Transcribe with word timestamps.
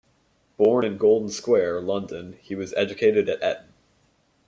Born 0.57 0.83
in 0.83 0.97
Golden 0.97 1.29
Square, 1.29 1.81
London 1.81 2.33
he 2.41 2.55
was 2.55 2.73
educated 2.73 3.29
at 3.29 3.37
Eton. 3.39 3.71